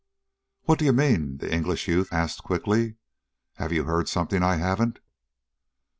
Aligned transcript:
"What 0.63 0.79
do 0.79 0.85
you 0.85 0.93
mean?" 0.93 1.37
the 1.37 1.53
English 1.53 1.87
youth 1.87 2.11
asked 2.11 2.41
quickly. 2.41 2.95
"Have 3.57 3.71
you 3.71 3.83
heard 3.83 4.09
something 4.09 4.41
I 4.41 4.55
haven't?" 4.55 4.97